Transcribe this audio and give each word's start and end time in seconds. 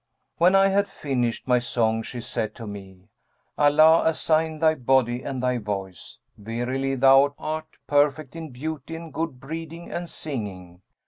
When 0.39 0.55
I 0.55 0.69
had 0.69 0.87
finished 0.87 1.47
my 1.47 1.59
song 1.59 2.01
she 2.01 2.21
said 2.21 2.55
to 2.55 2.65
me, 2.65 3.09
'Allah 3.55 4.01
assain 4.07 4.57
thy 4.57 4.73
body 4.73 5.21
and 5.21 5.43
thy 5.43 5.59
voice! 5.59 6.17
Verily, 6.39 6.95
thou 6.95 7.35
art 7.37 7.77
perfect 7.85 8.35
in 8.35 8.49
beauty 8.49 8.95
and 8.95 9.13
good 9.13 9.39
breeding 9.39 9.91
and 9.91 10.09
singing. 10.09 10.81